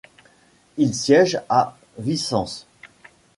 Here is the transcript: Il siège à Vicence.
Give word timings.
Il 0.77 0.95
siège 0.95 1.39
à 1.47 1.77
Vicence. 1.99 2.65